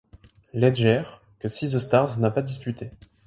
[0.53, 1.03] Leger,
[1.37, 2.89] que Sea The Stars n'a pas disputé.